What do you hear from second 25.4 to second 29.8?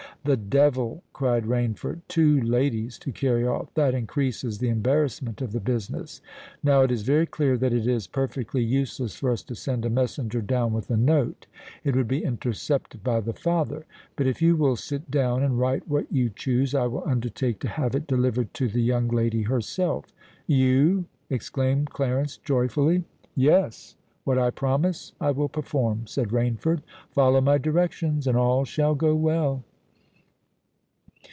perform," said Rainford. "Follow my directions—and all shall go well."